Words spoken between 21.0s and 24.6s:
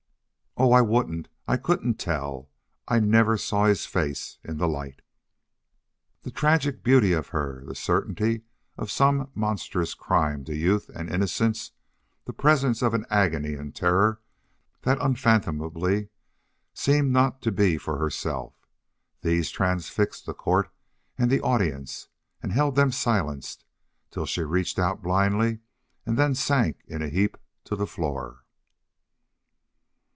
and the audience, and held them silenced, till she